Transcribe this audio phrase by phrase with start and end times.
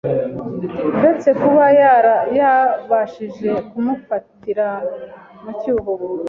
[0.97, 1.65] Uretse kuba
[2.37, 4.67] yabashije kumufatira
[5.41, 5.93] mu cyuho